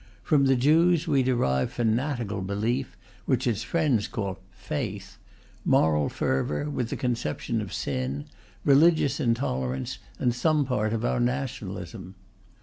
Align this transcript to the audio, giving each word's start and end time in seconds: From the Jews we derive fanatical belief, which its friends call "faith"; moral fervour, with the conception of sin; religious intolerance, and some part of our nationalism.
From 0.23 0.47
the 0.47 0.55
Jews 0.55 1.07
we 1.07 1.21
derive 1.21 1.71
fanatical 1.71 2.41
belief, 2.41 2.97
which 3.27 3.45
its 3.45 3.61
friends 3.61 4.07
call 4.07 4.39
"faith"; 4.49 5.19
moral 5.63 6.09
fervour, 6.09 6.71
with 6.71 6.89
the 6.89 6.95
conception 6.95 7.61
of 7.61 7.71
sin; 7.71 8.25
religious 8.65 9.19
intolerance, 9.19 9.99
and 10.17 10.33
some 10.33 10.65
part 10.65 10.91
of 10.91 11.05
our 11.05 11.19
nationalism. 11.19 12.15